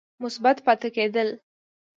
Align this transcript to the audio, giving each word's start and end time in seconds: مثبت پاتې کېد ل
مثبت 0.23 0.57
پاتې 0.65 0.89
کېد 0.95 1.15
ل 1.27 1.29